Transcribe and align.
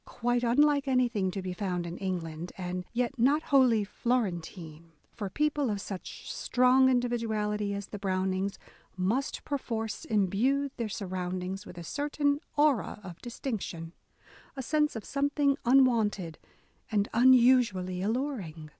Quite 0.07 0.43
unlike 0.43 0.87
anything 0.87 1.29
to 1.29 1.43
be 1.43 1.53
found 1.53 1.85
in 1.85 1.99
England: 1.99 2.51
and 2.57 2.85
yet 2.91 3.19
not 3.19 3.43
wholly 3.43 3.83
Florentine, 3.83 4.93
for 5.13 5.29
people 5.29 5.69
of 5.69 5.79
such 5.79 6.27
strong 6.33 6.89
individuality 6.89 7.75
as 7.75 7.85
the 7.85 7.99
Brownings 7.99 8.57
must 8.97 9.43
perforce 9.45 10.03
imbue 10.05 10.71
their 10.77 10.89
surroundings 10.89 11.67
with 11.67 11.77
a 11.77 11.83
certain 11.83 12.39
aura 12.57 12.99
of 13.03 13.21
distinction,— 13.21 13.91
a 14.57 14.63
sense 14.63 14.95
of 14.95 15.05
some 15.05 15.29
thing 15.29 15.55
unwonted 15.65 16.39
and 16.91 17.07
unusually 17.13 18.01
alluring. 18.01 18.69